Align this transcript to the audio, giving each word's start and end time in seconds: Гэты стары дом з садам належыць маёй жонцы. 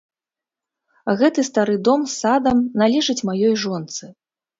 Гэты 1.19 1.43
стары 1.49 1.75
дом 1.87 1.99
з 2.05 2.13
садам 2.21 2.57
належыць 2.83 3.17
маёй 3.29 3.53
жонцы. 3.65 4.09